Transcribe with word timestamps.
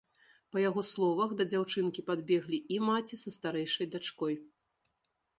Па 0.53 0.61
яго 0.61 0.81
словах, 0.91 1.33
да 1.41 1.45
дзяўчынкі 1.51 2.03
падбеглі 2.07 2.59
і 2.77 2.79
маці 2.87 3.19
са 3.25 3.29
старэйшай 3.35 3.91
дачкой. 3.97 4.35